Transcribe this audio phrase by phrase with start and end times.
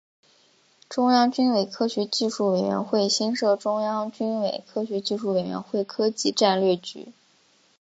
[0.89, 7.09] 中央军委科学技术委员会新设中央军委科学技术委员会科技战略局。